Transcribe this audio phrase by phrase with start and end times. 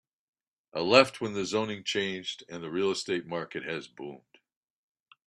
[0.73, 4.39] I left when the zoning changed and the real estate market has boomed.